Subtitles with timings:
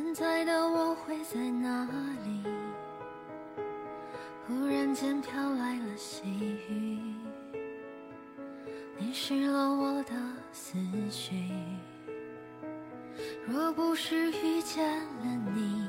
[0.00, 1.84] 现在的我会在哪
[2.24, 2.44] 里？
[4.46, 6.22] 忽然间飘来了细
[6.68, 7.00] 雨，
[9.00, 10.12] 淋湿了我的
[10.52, 10.78] 思
[11.10, 11.50] 绪。
[13.44, 15.84] 若不是遇见了你，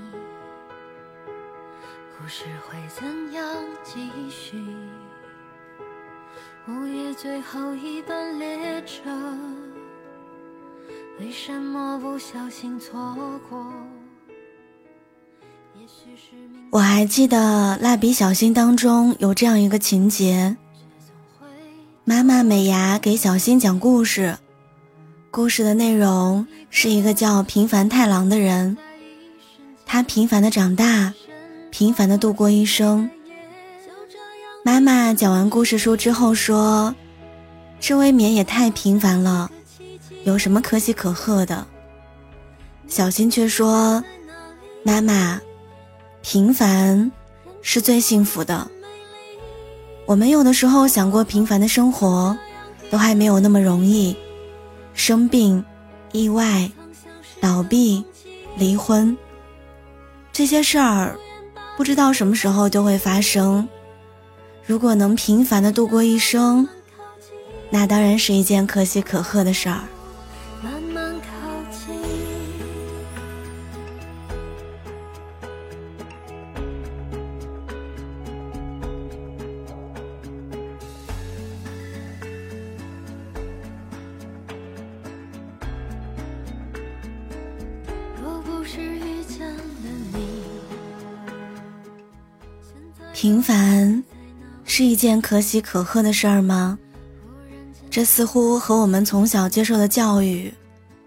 [2.18, 3.46] 故事会怎样
[3.84, 4.58] 继续？
[6.68, 9.08] 午夜最后一班列车，
[11.20, 13.16] 为什么不小心错
[13.48, 13.72] 过？
[16.72, 20.56] 我还记得《蜡笔小新》当中有这样一个情节：
[22.04, 24.38] 妈妈美伢给小新讲故事，
[25.32, 28.78] 故事的内容是一个叫平凡太郎的人，
[29.84, 31.12] 他平凡的长大，
[31.72, 33.10] 平凡的度过一生。
[34.64, 36.94] 妈妈讲完故事书之后说
[37.82, 39.50] ：“这未免也太平凡了，
[40.24, 41.66] 有什么可喜可贺的？”
[42.88, 44.04] 小新却说
[44.86, 45.42] ：“妈妈。”
[46.22, 47.12] 平凡
[47.62, 48.70] 是最幸福的。
[50.06, 52.38] 我们有的时候想过平凡的生活，
[52.90, 54.16] 都还没有那么容易。
[54.94, 55.64] 生病、
[56.12, 56.70] 意外、
[57.40, 58.04] 倒闭、
[58.58, 59.16] 离婚，
[60.34, 61.18] 这些事儿
[61.78, 63.68] 不知道什么时候就会发生。
[64.66, 66.68] 如果能平凡的度过一生，
[67.70, 69.84] 那当然是一件可喜可贺的事儿。
[93.14, 94.02] 平凡
[94.64, 96.80] 是一件可喜可贺的事儿吗？
[97.90, 100.54] 这似乎和我们从小接受的教育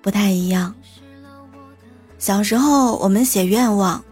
[0.02, 0.74] 不太一样。
[2.18, 4.04] 小时候我们写愿望，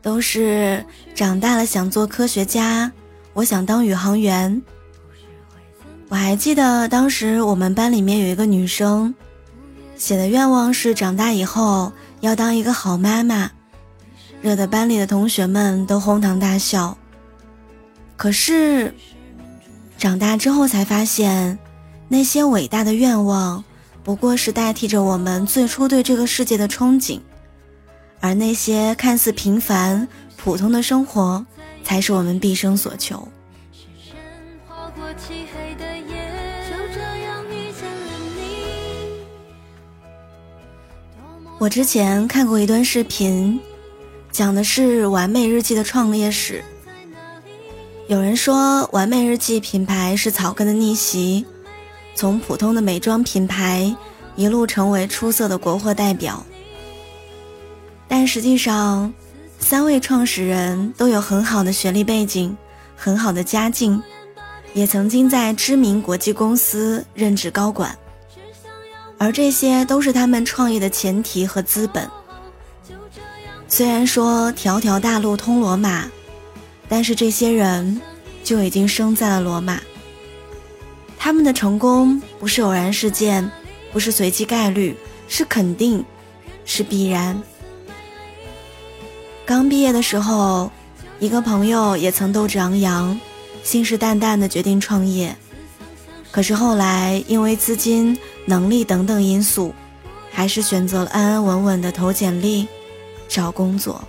[0.00, 0.84] 都是
[1.14, 2.92] 长大了想做科学家，
[3.32, 4.62] 我想当宇航员。
[6.08, 9.12] 我还记得当时我们班里面有一个女生，
[9.96, 11.92] 写的愿望是长大以后
[12.24, 13.50] 要当一个好妈妈，
[14.40, 16.96] 惹得班里的同学们都哄堂大笑。
[18.16, 18.94] 可是，
[19.98, 21.58] 长大之后才发现，
[22.08, 23.62] 那些伟大的愿望，
[24.02, 27.20] 不过是代替着我们最初对这个世界的憧憬，
[28.20, 30.08] 而那些看似平凡、
[30.38, 31.44] 普通的生活，
[31.82, 33.28] 才是我们毕生所求。
[41.58, 43.58] 我之前看过一段视频，
[44.32, 46.62] 讲的是完美日记的创业史。
[48.08, 51.46] 有人说，完美日记品牌是草根的逆袭，
[52.16, 53.94] 从普通的美妆品牌
[54.34, 56.44] 一路成为出色的国货代表。
[58.08, 59.14] 但实际上，
[59.60, 62.54] 三位创始人都有很好的学历背景，
[62.96, 64.02] 很好的家境，
[64.74, 67.96] 也曾经在知名国际公司任职高管，
[69.18, 72.08] 而这些都是他们创业的前提和资本。
[73.68, 76.10] 虽然说条条大路通罗马。
[76.86, 78.00] 但是这些人
[78.44, 79.80] 就已经生在了罗马。
[81.18, 83.50] 他们的成功不是偶然事件，
[83.90, 84.94] 不是随机概率，
[85.26, 86.04] 是肯定，
[86.66, 87.42] 是必然。
[89.46, 90.70] 刚毕业的时候，
[91.18, 93.18] 一个朋友也曾斗志昂扬，
[93.62, 95.34] 信誓旦旦的决定创业，
[96.30, 99.74] 可是后来因为资金、能力等等因素，
[100.30, 102.66] 还是选择了安安稳稳的投简历，
[103.28, 104.02] 找工作。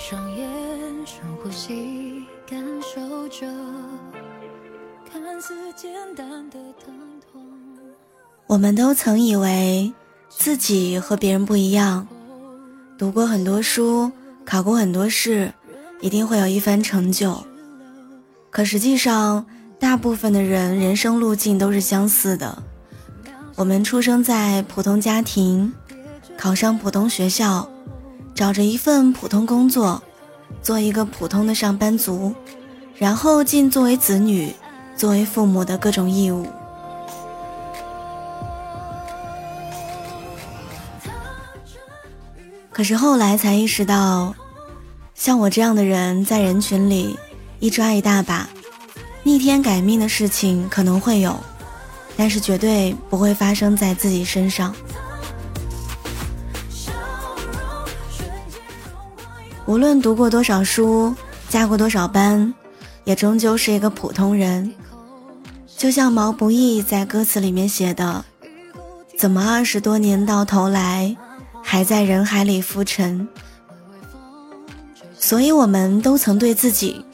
[0.00, 0.48] 双眼
[1.04, 3.46] 深呼吸，感受着
[5.12, 6.94] 看似简单的疼
[7.30, 7.44] 痛。
[8.46, 9.92] 我们都曾以为
[10.30, 12.08] 自己和别人不一样，
[12.96, 14.10] 读过很多书，
[14.46, 15.52] 考过很多试，
[16.00, 17.38] 一定会有一番成就。
[18.48, 19.44] 可实际上，
[19.78, 22.62] 大部分的人人生路径都是相似的。
[23.54, 25.70] 我们出生在普通家庭，
[26.38, 27.70] 考上普通学校。
[28.34, 30.02] 找着一份普通工作，
[30.62, 32.34] 做一个普通的上班族，
[32.96, 34.52] 然后尽作为子女、
[34.96, 36.46] 作为父母的各种义务。
[42.72, 44.34] 可是后来才意识到，
[45.14, 47.18] 像我这样的人在人群里
[47.58, 48.48] 一抓一大把，
[49.22, 51.38] 逆天改命的事情可能会有，
[52.16, 54.74] 但是绝对不会发生在自己身上。
[59.70, 61.14] 无论读过多少书，
[61.48, 62.52] 加过多少班，
[63.04, 64.74] 也终究是一个普通人。
[65.76, 68.24] 就像毛不易在歌词里面写的
[69.16, 71.16] ：“怎么二十多年到头来？”
[71.62, 73.28] 还在人海里浮沉，
[75.16, 77.04] 所以我们都曾对自己、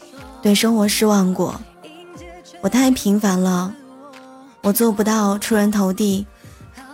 [0.41, 1.61] 对生活失望过。
[2.62, 3.75] 我太平凡了，
[4.62, 6.25] 我做不到出人头地，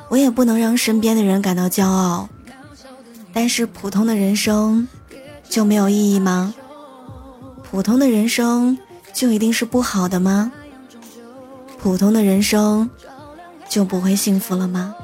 [0.09, 2.29] 我也不能让身边的人感到骄傲。
[3.33, 4.89] 但是普通的人生
[5.53, 6.55] 就没有意义吗？
[7.63, 8.79] 普通的人生
[9.13, 10.51] 就一定是不好的吗？
[11.79, 12.89] 普通的人生
[13.69, 14.95] 就不会幸福了吗？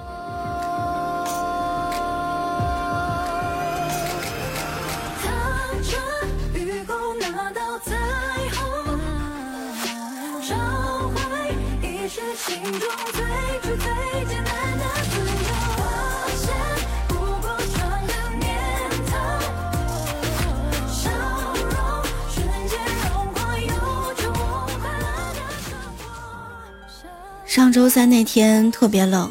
[27.59, 29.29] 上周三那天特别冷，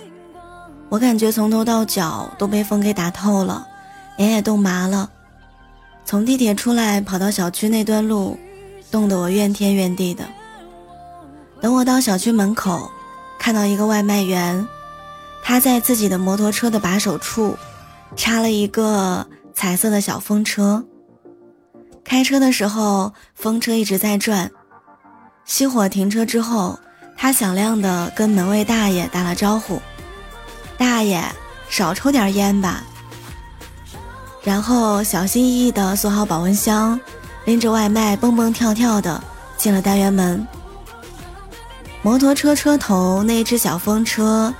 [0.89, 3.65] 我感觉从头到脚都被风给打透了，
[4.17, 5.09] 脸也冻麻了。
[6.03, 8.37] 从地铁出来跑到小区那段路，
[8.91, 10.25] 冻得我怨天怨地的。
[11.61, 12.91] 等我到小区门口，
[13.39, 14.67] 看到一个外卖员，
[15.41, 17.55] 他在自己的摩托车的把手处
[18.17, 20.83] 插了一个彩色的小风车。
[22.03, 24.51] 开车的时候，风车一直在转。
[25.47, 26.77] 熄火停车之后。
[27.17, 29.81] 他响亮的跟门卫大爷打了招呼
[30.77, 31.21] ：“大爷，
[31.67, 32.83] 少抽点烟吧。”
[34.43, 36.97] 然后小心翼翼的锁好保温箱，
[37.45, 39.21] 拎着外卖蹦蹦跳跳的
[39.57, 40.47] 进了单元门。
[42.01, 44.53] 摩托车车头那只小风车，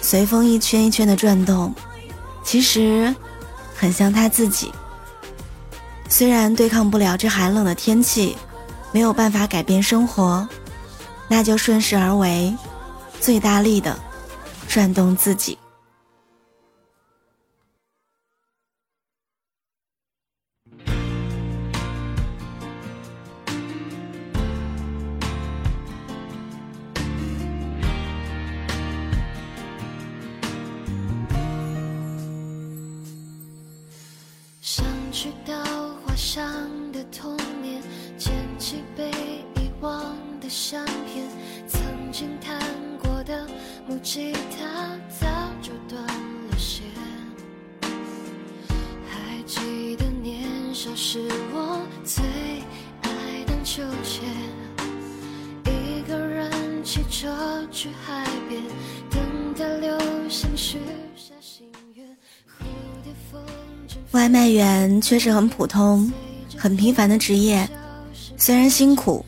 [0.00, 1.74] 随风一圈一圈的转动，
[2.42, 3.14] 其实
[3.76, 4.72] 很像他自己。
[6.08, 8.36] 虽然对抗不了这寒冷的天气，
[8.92, 10.48] 没有办法改变生活。
[11.28, 12.54] 那就顺势而为，
[13.20, 13.98] 最大力的
[14.68, 15.58] 转动自己。
[34.60, 35.54] 想去到
[36.04, 36.46] 画上
[36.92, 37.82] 的童年，
[38.16, 39.10] 捡起被
[39.56, 40.14] 遗忘。
[40.44, 40.84] 的相
[44.04, 45.26] 吉他早
[45.62, 46.84] 就断了线。
[49.08, 50.44] 还记得年
[50.74, 52.22] 少时我最
[53.00, 53.10] 爱
[53.46, 54.22] 荡秋千，
[55.64, 56.50] 一个人
[56.84, 58.62] 骑车去海边，
[59.08, 60.78] 等待流星许
[61.16, 62.06] 下心愿。
[64.10, 66.12] 外卖员确实很普通、
[66.58, 67.66] 很平凡的职业，
[68.36, 69.24] 虽然辛苦。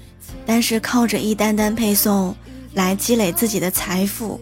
[0.49, 2.33] 但是靠着一单单配送
[2.73, 4.41] 来积累自己的财富，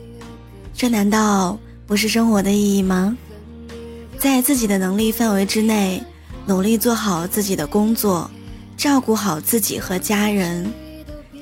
[0.76, 3.16] 这难道不是生活的意义吗？
[4.19, 6.02] 在自己的能力范围之内，
[6.47, 8.28] 努力做好自己的工作，
[8.76, 10.71] 照顾好自己和家人，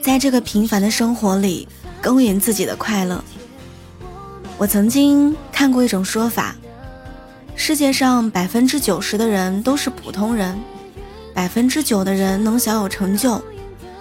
[0.02, 1.66] 在这个平凡的生活里
[2.00, 3.24] 耕耘自己的快乐。
[4.58, 6.54] 我曾经看过一种说法：
[7.56, 10.60] 世界上百分之九十的人都是普通人，
[11.32, 13.42] 百分之九的人能小有成就。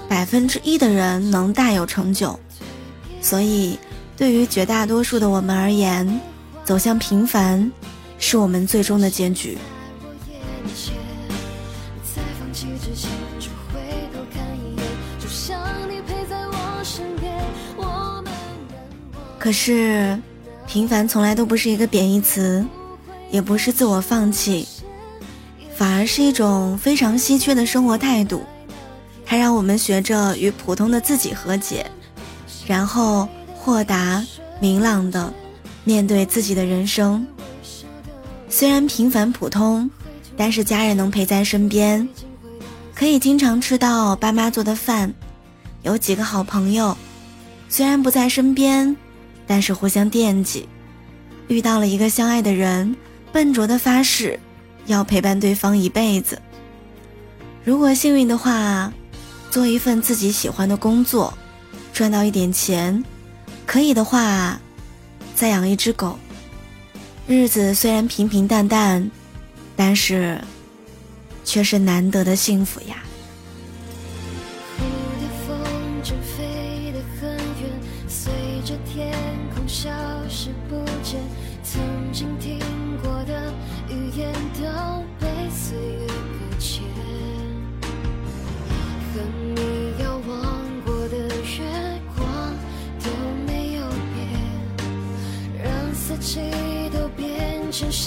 [0.09, 2.37] 百分之一的人能大有成就，
[3.21, 3.79] 所以
[4.21, 6.21] 对于绝大多数的我们而言，
[6.63, 7.71] 走向平凡
[8.19, 9.57] 是我们最终的结局。
[19.39, 20.15] 可是，
[20.67, 22.63] 平凡从来都不是一个贬义词，
[23.31, 24.67] 也不是自我放弃，
[25.75, 28.43] 反而是一种非常稀缺的生活态度。
[29.25, 31.89] 它让我们学着与普通的自己和解，
[32.67, 33.27] 然后
[33.63, 34.25] 豁达
[34.59, 35.31] 明朗的
[35.83, 37.23] 面对自己的人生。
[38.49, 39.87] 虽然平凡普通，
[40.35, 42.09] 但是家人能陪在身边，
[42.95, 45.13] 可以经常吃到爸妈做的饭，
[45.83, 46.97] 有几个好朋友，
[47.69, 48.97] 虽然不在身边，
[49.45, 50.67] 但是互相惦记。
[51.47, 52.95] 遇到了一个相爱的人，
[53.31, 54.39] 笨拙的发誓
[54.87, 56.41] 要陪伴对方一辈子。
[57.63, 58.91] 如果幸运的话，
[59.51, 61.31] 做一份自己喜欢的工作，
[61.93, 63.03] 赚到一点钱，
[63.71, 64.59] 可以的话，
[65.33, 66.19] 再养一只狗。
[67.25, 69.09] 日子虽然平平淡淡，
[69.77, 70.41] 但是
[71.45, 72.97] 却是难得的幸福呀。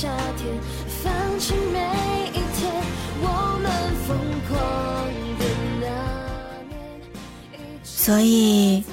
[0.05, 0.55] 夏天，
[1.03, 1.81] 放弃每
[2.35, 2.71] 一天，
[3.23, 3.73] 我们
[4.07, 4.15] 疯
[4.47, 4.55] 狂
[5.39, 5.43] 的
[5.81, 5.87] 那
[6.69, 6.77] 年。
[7.83, 8.85] 所以，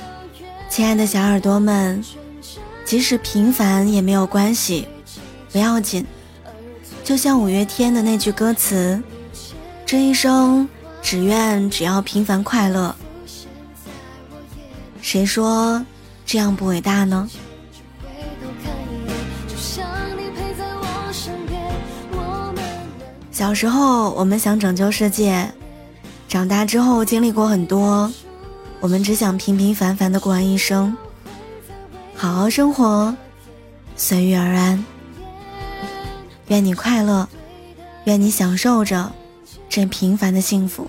[0.70, 2.02] 亲爱的小耳朵们，
[2.86, 4.88] 即使平凡也没有关系，
[5.52, 6.08] 不要紧。
[7.04, 9.04] 就像五月天的那句歌词
[9.86, 10.66] ：“这一生
[11.02, 12.96] 只愿只要平凡快乐。”
[15.04, 15.86] 谁说
[16.26, 17.30] 这样不伟大呢？
[23.42, 25.48] 小时候，我们想拯救世界；
[26.28, 28.08] 长大之后，经历过很多，
[28.80, 30.96] 我们只想平平凡凡的过完一生，
[32.16, 33.12] 好好生活，
[33.96, 34.86] 随遇而安。
[36.50, 37.28] 愿你快乐，
[38.04, 39.12] 愿你享受着
[39.68, 40.86] 这平凡的幸福。